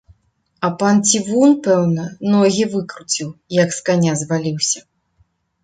[0.67, 3.29] А пан цівун, пэўна, ногі выкруціў,
[3.63, 4.79] як з каня зваліўся.